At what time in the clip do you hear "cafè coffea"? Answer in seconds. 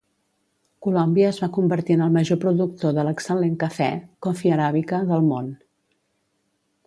3.65-4.55